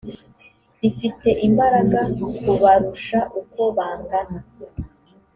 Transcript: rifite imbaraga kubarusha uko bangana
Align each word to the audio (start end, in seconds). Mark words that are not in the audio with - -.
rifite 0.81 1.29
imbaraga 1.47 1.99
kubarusha 2.43 3.19
uko 3.41 3.61
bangana 3.75 4.39